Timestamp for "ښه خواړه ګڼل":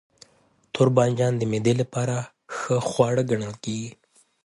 2.55-3.53